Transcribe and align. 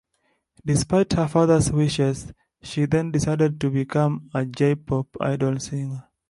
Despite 0.65 1.13
her 1.13 1.27
father's 1.27 1.71
wishes, 1.71 2.33
she 2.63 2.85
then 2.85 3.11
decided 3.11 3.61
to 3.61 3.69
become 3.69 4.31
a 4.33 4.43
J-pop 4.47 5.15
idol 5.21 5.59
singer. 5.59 6.09